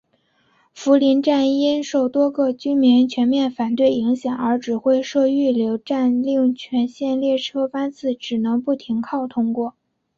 [0.73, 9.75] 福邻站因受多个居民全面反对影响而只会设预留站令全线列车班次只能不停靠通过。